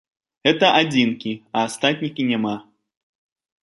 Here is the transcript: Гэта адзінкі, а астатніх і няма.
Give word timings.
Гэта 0.47 0.71
адзінкі, 0.79 1.31
а 1.55 1.69
астатніх 1.69 2.13
і 2.25 2.29
няма. 2.35 2.55